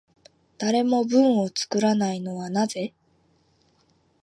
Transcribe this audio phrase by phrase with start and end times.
[0.57, 2.95] 誰も文を作らないのはなぜ？